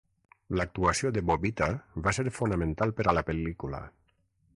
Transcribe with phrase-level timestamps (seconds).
[0.59, 1.67] L'actuació de Bobita
[2.07, 3.83] va ser fonamental per a la pel·lícula.